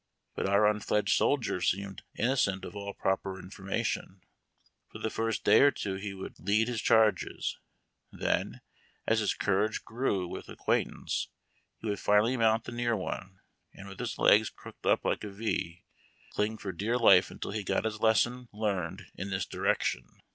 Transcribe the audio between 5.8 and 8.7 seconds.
he would lead his charges; then,